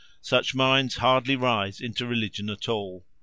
[0.23, 3.05] Such minds hardly rise into religion at all.